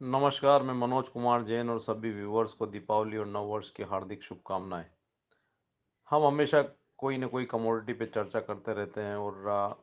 नमस्कार, 0.00 0.62
मैं 0.62 0.74
मनोज 0.74 1.08
कुमार 1.08 1.42
जैन 1.42 1.68
और 1.70 1.78
सभी 1.80 2.10
व्यूवर्स 2.10 2.52
को 2.52 2.66
दीपावली 2.66 3.16
और 3.16 3.26
नव 3.26 3.44
वर्ष 3.44 3.70
की 3.70 3.82
हार्दिक 3.82 4.22
शुभकामनाएँ। 4.22 4.84
हम 6.10 6.26
हमेशा 6.26 6.62
कोई 6.98 7.18
ना 7.18 7.26
कोई 7.26 7.44
कमोडिटी 7.44 7.92
पे 7.92 8.06
चर्चा 8.06 8.40
करते 8.40 8.74
रहते 8.74 9.00
हैं 9.00 9.16
और 9.16 9.78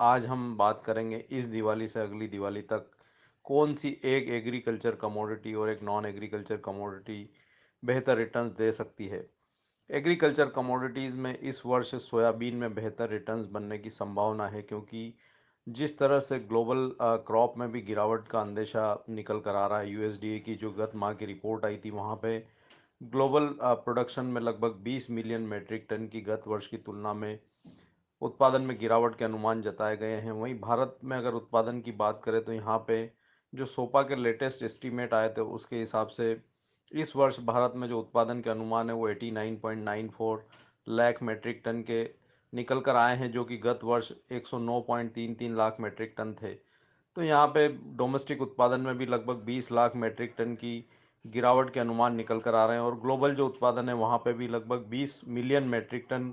आज 0.00 0.26
हम 0.26 0.56
बात 0.56 0.82
करेंगे 0.86 1.16
इस 1.30 1.44
दिवाली 1.44 1.88
से 1.88 2.00
अगली 2.00 2.28
दिवाली 2.28 2.62
तक 2.62 2.90
कौन 3.44 3.74
सी 3.74 3.88
एक 4.04 4.28
एग्रीकल्चर 4.32 4.94
कमोडिटी 4.94 5.54
और 5.54 5.70
एक 5.70 5.82
नॉन 5.82 6.06
एग्रीकल्चर 6.06 6.56
कमोडिटी 6.56 7.22
बेहतर 7.82 8.16
रिटर्न्स 8.16 8.52
दे 8.52 8.72
सकती 8.72 9.06
है। 9.06 9.24
एग्रीकल्चर 9.90 10.50
कमोडिटीज़ 10.50 11.16
में 11.16 11.36
इस 11.38 11.62
वर्ष 11.66 11.94
सोयाबीन 11.94 12.56
में 12.56 12.74
बेहतर 12.74 13.10
रिटर्न्स 13.10 13.46
बनने 13.46 13.78
की 13.78 13.90
संभावना 13.90 14.48
है 14.48 14.62
क्योंकि 14.62 15.12
जिस 15.70 15.98
तरह 15.98 16.20
से 16.20 16.38
ग्लोबल 16.40 16.90
क्रॉप 17.26 17.54
में 17.58 17.70
भी 17.72 17.80
गिरावट 17.82 18.26
का 18.28 18.40
अंदेशा 18.40 18.82
निकल 19.10 19.40
कर 19.40 19.54
आ 19.54 19.66
रहा 19.66 19.78
है 19.78 19.90
यूएसडीए 19.90 20.38
की 20.38 20.54
जो 20.54 20.70
गत 20.72 20.92
माह 20.96 21.12
की 21.12 21.26
रिपोर्ट 21.26 21.64
आई 21.64 21.76
थी 21.84 21.90
वहाँ 21.90 22.16
पे, 22.22 22.38
ग्लोबल 23.00 23.48
प्रोडक्शन 23.62 24.26
में 24.26 24.40
लगभग 24.40 24.82
20 24.84 25.10
मिलियन 25.10 25.42
मेट्रिक 25.48 25.86
टन 25.90 26.06
की 26.06 26.20
गत 26.20 26.42
वर्ष 26.48 26.66
की 26.66 26.76
तुलना 26.78 27.12
में 27.14 27.38
उत्पादन 28.22 28.62
में 28.62 28.76
गिरावट 28.78 29.16
के 29.16 29.24
अनुमान 29.24 29.62
जताए 29.62 29.96
गए 29.96 30.16
हैं। 30.16 30.32
वहीं 30.32 30.58
भारत 30.60 30.98
में 31.04 31.16
अगर 31.16 31.34
उत्पादन 31.34 31.80
की 31.80 31.92
बात 32.00 32.20
करें 32.24 32.42
तो 32.44 32.52
यहाँ 32.52 32.78
पे 32.88 32.98
जो 33.52 33.66
सोपा 33.66 34.02
के 34.02 34.16
लेटेस्ट 34.16 34.62
एस्टीमेट 34.62 35.14
आए 35.14 35.28
थे, 35.28 35.40
उसके 35.40 35.76
हिसाब 35.76 36.08
से 36.08 36.36
इस 36.92 37.14
वर्ष 37.16 37.40
भारत 37.44 37.72
में 37.76 37.86
जो 37.88 37.98
उत्पादन 38.00 38.40
के 38.40 38.50
अनुमान 38.50 38.90
है 38.90 38.96
वो 38.96 39.08
89.94 39.10 40.38
लाख 40.88 41.22
मेट्रिक 41.22 41.62
टन 41.64 41.82
के 41.82 42.02
निकल 42.52 42.80
कर 42.80 42.96
आए 42.96 43.16
हैं, 43.16 43.30
जो 43.32 43.44
कि 43.44 43.56
गत 43.58 43.80
वर्ष 43.84 44.12
109.33 44.32 45.54
लाख 45.54 45.76
मेट्रिक 45.80 46.14
टन 46.18 46.32
थे। 46.42 46.54
तो 47.16 47.22
यहाँ 47.22 47.46
पे 47.48 47.66
डोमेस्टिक 47.96 48.42
उत्पादन 48.42 48.80
में 48.80 48.96
भी 48.98 49.06
लगभग 49.06 49.44
20 49.44 49.70
लाख 49.72 49.96
मेट्रिक 49.96 50.34
टन 50.38 50.54
की 50.54 50.84
गिरावट 51.24 51.72
के 51.72 51.80
अनुमान 51.80 52.14
निकल 52.16 52.38
कर 52.40 52.54
आ 52.54 52.64
रहे 52.66 52.76
हैं, 52.76 52.84
और 52.84 53.00
ग्लोबल 53.00 53.34
जो 53.34 53.46
उत्पादन 53.46 53.88
है, 53.88 53.94
वहाँ 53.96 54.18
पे 54.18 54.32
भी 54.32 54.48
लगभग 54.48 54.86
20 54.90 55.20
मिलियन 55.28 55.64
मेट्रिक 55.68 56.06
टन 56.10 56.28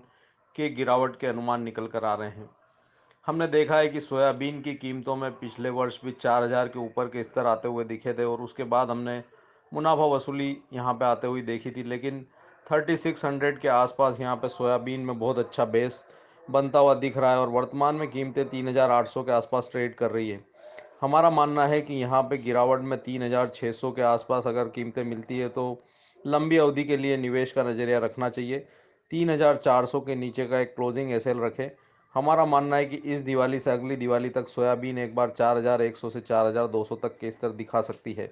के 0.56 0.70
गिरावट 0.72 1.20
के 1.20 1.28
अनुमान 1.28 1.64
निकल 1.64 1.88
कर 1.88 2.06
आ 2.06 2.14
रहे 2.14 2.30
हैं। 2.30 2.50
हमने 3.28 3.48
देखा 3.48 3.78
है 3.78 3.88
कि 3.90 4.00
सोयाबीन 4.00 4.62
की 4.62 4.74
कीमतों 4.76 5.16
में 5.16 5.32
पिछले 5.32 5.70
वर्ष 5.72 6.00
भी 6.04 6.12
चार 6.14 6.44
हज़ार 6.44 6.68
के 6.68 6.80
ऊपर 6.80 7.08
के 7.08 7.24
स्तर 7.24 7.46
आते 7.46 7.68
हुए 7.68 7.84
दिखे 7.86 8.14
थे, 8.14 8.24
और 8.24 8.42
उसके 8.42 8.64
बाद 8.66 8.90
हमने 8.90 9.22
मुनाफा 9.72 10.06
वसूली 10.06 10.58
यहाँ 10.74 10.94
पे 10.94 11.06
आते 11.06 11.28
हुए 11.28 11.42
देखी 11.44 11.72
थी, 11.72 11.84
लेकिन 11.84 12.26
थर्टी 12.68 12.96
सिक्स 12.98 13.24
हंड्रेड 13.26 13.60
के 13.60 13.68
आसपास 13.68 14.20
यहाँ 14.22 14.36
पे 14.36 14.48
सोयाबीन 14.50 15.02
में 15.02 15.18
बहुत 15.20 15.38
अच्छा 15.40 15.66
बेस 15.66 16.04
बनता 16.48 16.80
हुआ 16.80 16.94
दिख 16.96 17.18
रहा 17.18 17.32
है 17.32 17.40
और 17.40 17.50
वर्तमान 17.50 17.96
में 17.96 18.08
कीमतें 18.08 18.48
तीन 18.50 18.68
हज़ार 18.68 18.92
आठ 18.92 19.08
सौ 19.08 19.24
के 19.24 19.32
आसपास 19.32 19.70
ट्रेड 19.72 19.96
कर 19.96 20.12
रही 20.12 20.30
है। 20.30 20.40
हमारा 21.02 21.30
मानना 21.30 21.66
है 21.68 21.82
कि 21.82 21.94
यहाँ 21.94 22.22
पे 22.24 22.38
गिरावट 22.38 22.82
में 22.82 22.98
तीन 23.00 23.24
हज़ार 23.24 23.50
छः 23.50 23.72
सौ 23.72 23.92
के 23.92 24.02
आसपास 24.02 24.48
अगर 24.48 24.68
कीमतें 24.70 25.04
मिलती 25.04 25.40
है 25.40 25.50
तो 25.50 25.66
लंबी 26.26 26.58
अवधि 26.58 26.84
के 26.84 26.98
लिए 26.98 27.18
निवेश 27.18 27.52
का 27.52 27.64
नज़रिया 27.64 28.00
रखना 28.00 28.30
चाहिए। 28.30 28.66
तीन 29.12 29.30
हज़ार 29.30 29.58
चार 29.58 29.86
सौ 29.86 30.00
के 30.02 30.16
नीचे 30.16 30.46
का 30.46 30.60
एक 30.60 30.76
क्लोजिंग 30.76 31.12
एस 31.12 31.28
रखें। 31.28 31.70
हमारा 32.16 32.46
मानना 32.46 32.76
है 32.76 32.86
कि 32.86 32.96
इस 33.06 33.22
दिवाली 33.22 33.60
से 33.60 33.72
अगली 33.72 33.96
दिवाली 33.96 34.30
तक 34.30 34.48
सोयाबीन 34.48 34.98
एक 34.98 35.16
बार 35.16 35.30
चार 35.32 35.58
हज़ार 35.58 35.82
एक 35.82 35.98
सौ 35.98 36.10
से 36.10 36.22
चार 36.22 36.48
हज़ार 36.48 36.68
दो 36.68 36.84
सौ 36.84 36.96
तक 36.98 37.18
के 37.18 37.32
स्तर 37.32 37.52
दिखा 37.54 37.82
सकती 37.84 38.14
है। 38.14 38.32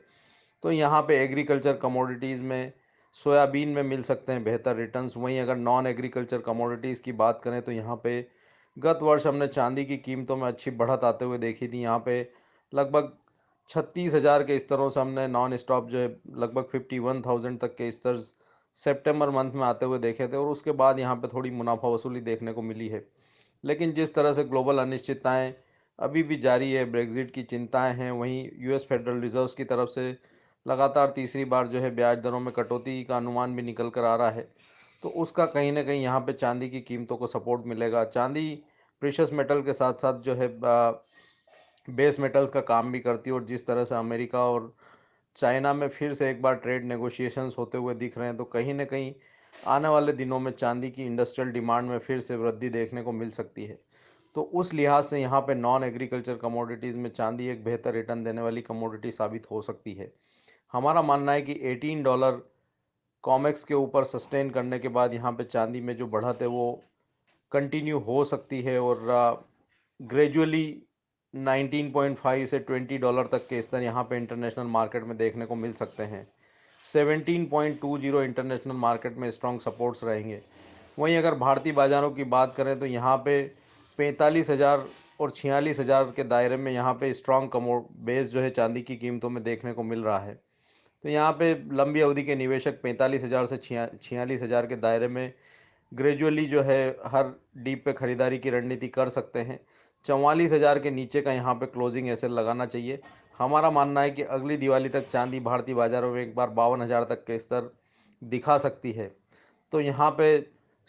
तो 0.63 0.71
यहाँ 0.71 1.01
पे 1.01 1.23
एग्रीकल्चर 1.23 1.73
कमोडिटीज़ 1.77 2.41
में 2.41 2.71
सोयाबीन 3.15 3.69
में 3.69 3.83
मिल 3.83 4.01
सकते 4.03 4.31
हैं 4.31 4.43
बेहतर 4.43 4.75
रिटर्न्स 4.75 5.15
वहीं 5.17 5.39
अगर 5.39 5.55
नॉन 5.57 5.87
एग्रीकल्चर 5.87 6.41
कमोडिटीज़ 6.41 7.01
की 7.01 7.11
बात 7.13 7.41
करें 7.43 7.61
तो 7.61 7.71
यहाँ 7.71 7.95
पे 8.03 8.15
गत 8.77 8.99
वर्ष 9.01 9.27
हमने 9.27 9.47
चांदी 9.47 9.85
की 9.85 9.97
कीमतों 9.99 10.35
में 10.37 10.47
अच्छी 10.47 10.71
बढ़त 10.73 11.03
आते 11.03 11.25
हुए 11.25 11.37
देखी 11.37 11.67
थी। 11.67 11.81
यहाँ 11.81 11.99
पे 11.99 12.17
लगभग 12.73 13.11
छत्तीस 13.69 14.13
हज़ार 14.13 14.43
के 14.43 14.59
स्तरों 14.59 14.89
से 14.89 14.99
हमने 14.99 15.27
नॉन 15.27 15.55
स्टॉप 15.57 15.87
जो 15.89 15.99
है 15.99 16.07
लगभग 16.37 16.67
फिफ्टी 16.71 16.99
वन 16.99 17.21
थाउज़ेंड 17.21 17.59
तक 17.59 17.75
के 17.75 17.91
स्तर 17.91 18.21
सेप्टेम्बर 18.77 19.29
मंथ 19.29 19.51
में 19.51 19.63
आते 19.63 19.85
हुए 19.85 19.99
देखे 19.99 20.27
थे 20.27 20.37
और 20.37 20.47
उसके 20.47 20.71
बाद 20.73 20.99
यहाँ 20.99 21.15
पर 21.15 21.29
थोड़ी 21.33 21.51
मुनाफा 21.53 21.87
वसूली 21.87 22.21
देखने 22.21 22.53
को 22.53 22.61
मिली 22.63 22.87
है। 22.87 23.05
लेकिन 23.63 23.93
जिस 23.93 24.13
तरह 24.15 24.33
से 24.33 24.43
ग्लोबल 24.45 24.79
अनिश्चितताएँ 24.79 25.53
अभी 25.99 26.23
भी 26.23 26.37
जारी 26.39 26.71
है 26.71 26.85
ब्रेग्जिट 26.91 27.31
की 27.31 27.43
चिंताएँ 27.45 27.93
हैं, 27.95 28.11
वहीं 28.11 28.49
यूएस 28.59 28.85
फेडरल 28.89 29.21
रिज़र्व 29.21 29.47
की 29.57 29.63
तरफ़ 29.65 29.89
से 29.89 30.11
लगातार 30.65 31.09
तीसरी 31.09 31.45
बार 31.45 31.67
जो 31.67 31.79
है 31.79 31.89
ब्याज 31.95 32.17
दरों 32.19 32.39
में 32.39 32.53
कटौती 32.53 33.03
का 33.03 33.17
अनुमान 33.17 33.55
भी 33.55 33.61
निकल 33.61 33.89
कर 33.89 34.03
आ 34.03 34.15
रहा 34.15 34.29
है। 34.29 34.47
तो 35.03 35.09
उसका 35.17 35.45
कहीं 35.47 35.71
ना 35.71 35.83
कहीं 35.83 36.01
यहाँ 36.03 36.19
पे 36.19 36.33
चांदी 36.33 36.69
की 36.69 36.81
कीमतों 36.81 37.17
को 37.17 37.27
सपोर्ट 37.27 37.65
मिलेगा। 37.65 38.03
चांदी 38.05 38.49
प्रीशियस 39.01 39.33
मेटल 39.33 39.61
के 39.61 39.73
साथ 39.73 39.93
साथ 39.93 40.21
जो 40.21 40.35
है 40.35 40.47
बेस 41.87 42.19
मेटल्स 42.19 42.51
का 42.51 42.61
काम 42.63 42.91
भी 42.91 42.99
करती 42.99 43.29
है 43.29 43.33
और 43.33 43.43
जिस 43.45 43.67
तरह 43.67 43.83
से 43.85 43.95
अमेरिका 43.95 44.43
और 44.43 44.73
चाइना 45.35 45.73
में 45.73 45.87
फिर 45.89 46.13
से 46.13 46.29
एक 46.29 46.41
बार 46.41 46.55
ट्रेड 46.55 46.85
नेगोशिएशंस 46.85 47.55
होते 47.57 47.77
हुए 47.77 47.93
दिख 47.95 48.17
रहे 48.17 48.27
हैं 48.27 48.37
तो 48.37 48.43
कहीं 48.45 48.73
ना 48.73 48.85
कहीं 48.85 49.13
आने 49.53 49.87
वाले 49.87 50.13
दिनों 50.13 50.39
में 50.39 50.51
चांदी 50.51 50.89
की 50.91 51.05
इंडस्ट्रियल 51.05 51.51
डिमांड 51.51 51.89
में 51.89 51.97
फिर 51.99 52.19
से 52.19 52.35
वृद्धि 52.35 52.69
देखने 52.69 53.01
को 53.01 53.11
मिल 53.11 53.29
सकती 53.31 53.65
है। 53.65 53.79
तो 54.35 54.41
उस 54.53 54.73
लिहाज 54.73 55.03
से 55.03 55.19
यहाँ 55.19 55.41
पे 55.41 55.55
नॉन 55.55 55.83
एग्रीकल्चर 55.83 56.35
कमोडिटीज़ 56.35 56.97
में 56.97 57.09
चांदी 57.09 57.47
एक 57.47 57.63
बेहतर 57.63 57.93
रिटर्न 57.93 58.23
देने 58.23 58.41
वाली 58.41 58.61
कमोडिटी 58.61 59.11
साबित 59.11 59.49
हो 59.51 59.61
सकती 59.61 59.93
है। 59.93 60.11
हमारा 60.73 61.01
मानना 61.01 61.31
है 61.31 61.41
कि 61.41 61.53
18 61.65 62.03
डॉलर 62.03 62.41
कॉमेक्स 63.23 63.63
के 63.63 63.73
ऊपर 63.73 64.03
सस्टेन 64.03 64.49
करने 64.49 64.79
के 64.79 64.87
बाद 64.89 65.13
यहाँ 65.13 65.31
पे 65.33 65.43
चांदी 65.45 65.81
में 65.81 65.95
जो 65.97 66.07
बढ़त 66.07 66.41
है, 66.41 66.47
वो 66.47 66.81
कंटिन्यू 67.51 67.99
हो 67.99 68.23
सकती 68.25 68.61
है 68.61 68.79
और 68.79 69.45
ग्रेजुअली 69.99 70.65
19.5 71.33 72.45
से 72.45 72.59
20 72.61 72.97
डॉलर 72.99 73.27
तक 73.27 73.47
के 73.47 73.61
स्तर 73.61 73.81
यहाँ 73.81 74.03
पे 74.03 74.17
इंटरनेशनल 74.17 74.65
मार्केट 74.69 75.03
में 75.03 75.17
देखने 75.17 75.45
को 75.45 75.55
मिल 75.55 75.73
सकते 75.73 76.03
हैं। 76.03 76.27
17.20 76.83 78.23
इंटरनेशनल 78.23 78.75
मार्केट 78.77 79.17
में 79.17 79.29
स्ट्रॉन्ग 79.31 79.61
सपोर्ट्स 79.61 80.03
रहेंगे। 80.03 80.41
वहीं 80.97 81.17
अगर 81.17 81.35
भारतीय 81.37 81.73
बाज़ारों 81.73 82.11
की 82.11 82.23
बात 82.25 82.53
करें 82.57 82.77
तो 82.79 82.85
यहाँ 82.85 83.17
पे 83.17 83.41
पैंतालीस 83.99 84.49
हज़ार 84.49 84.85
और 85.19 85.31
छियालीस 85.31 85.79
हज़ार 85.79 86.11
के 86.15 86.23
दायरे 86.25 86.57
में 86.57 86.71
यहाँ 86.71 86.93
पे 86.93 87.13
स्ट्रॉन्ग 87.13 87.49
कमो 87.51 87.79
बेस 88.05 88.27
जो 88.27 88.41
है 88.41 88.49
चांदी 88.51 88.81
की 88.81 88.95
कीमतों 88.97 89.29
में 89.29 89.43
देखने 89.43 89.73
को 89.73 89.83
मिल 89.83 90.03
रहा 90.03 90.19
है। 90.19 90.39
तो 91.05 91.09
यहाँ 91.09 91.31
पे 91.31 91.53
लंबी 91.71 92.01
अवधि 92.01 92.21
के 92.23 92.35
निवेशक 92.35 92.81
पैंतालीस 92.81 93.23
हज़ार 93.23 93.45
से 93.45 93.57
छिया, 93.57 93.85
छियालीस 94.01 94.41
हज़ार 94.43 94.65
के 94.65 94.75
दायरे 94.75 95.07
में 95.07 95.33
ग्रेजुअली 95.91 96.45
जो 96.45 96.61
है 96.61 96.77
हर 97.05 97.31
डीप 97.57 97.83
पे 97.85 97.93
ख़रीदारी 97.93 98.37
की 98.37 98.49
रणनीति 98.49 98.87
कर 98.87 99.09
सकते 99.09 99.39
हैं। 99.39 99.59
चवालीस 100.05 100.51
हज़ार 100.51 100.79
के 100.79 100.91
नीचे 100.91 101.21
का 101.21 101.33
यहाँ 101.33 101.53
पे 101.55 101.65
क्लोजिंग 101.65 102.07
एसएल 102.09 102.31
लगाना 102.31 102.65
चाहिए। 102.65 102.99
हमारा 103.39 103.69
मानना 103.69 104.01
है 104.01 104.11
कि 104.11 104.23
अगली 104.23 104.57
दिवाली 104.57 104.89
तक 104.89 105.07
चांदी 105.09 105.39
भारतीय 105.39 105.75
बाज़ारों 105.75 106.11
में 106.13 106.21
एक 106.21 106.33
बार 106.35 106.49
बावन 106.51 106.81
हज़ार 106.81 107.03
तक 107.03 107.23
के 107.23 107.37
स्तर 107.39 107.69
दिखा 108.21 108.57
सकती 108.57 108.91
है। 108.91 109.09
तो 109.73 109.81
यहाँ 109.81 110.09
पे 110.11 110.29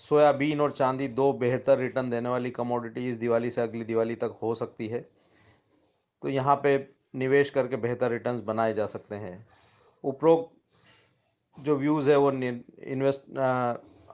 सोयाबीन 0.00 0.60
और 0.60 0.72
चांदी 0.72 1.08
दो 1.10 1.32
बेहतर 1.34 1.78
रिटर्न 1.78 2.10
देने 2.10 2.28
वाली 2.28 2.50
कमोडिटी 2.52 3.08
इस 3.08 3.16
दिवाली 3.16 3.50
से 3.50 3.60
अगली 3.60 3.84
दिवाली 3.84 4.14
तक 4.14 4.38
हो 4.42 4.54
सकती 4.54 4.88
है। 4.88 5.04
तो 6.22 6.28
यहाँ 6.28 6.56
पे 6.64 6.76
निवेश 7.16 7.50
करके 7.50 7.76
बेहतर 7.76 8.10
रिटर्न्स 8.10 8.40
बनाए 8.42 8.74
जा 8.74 8.86
सकते 8.86 9.14
हैं। 9.14 9.65
उपरोक्त 10.06 10.50
जो 11.58 11.76
व्यूज़ 11.76 12.10
है 12.10 12.16
वो 12.16 12.30
इन्वेस्ट 12.32 13.38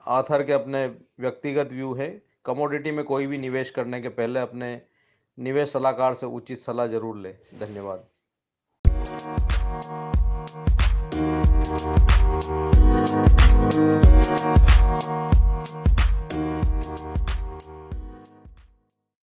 आथर 0.07 0.43
के 0.43 0.53
अपने 0.53 0.85
व्यक्तिगत 1.19 1.71
व्यू 1.71 1.93
है। 1.95 2.09
कमोडिटी 2.45 2.91
में 2.91 3.03
कोई 3.05 3.27
भी 3.27 3.37
निवेश 3.37 3.69
करने 3.71 4.01
के 4.01 4.09
पहले 4.11 4.39
अपने 4.39 4.69
निवेश 5.37 5.71
सलाहकार 5.73 6.13
से 6.13 6.25
उचित 6.37 6.57
सलाह 6.59 6.87
ज़रूर 6.87 7.17
लें। 7.17 7.33
धन्यवाद। 7.59 7.99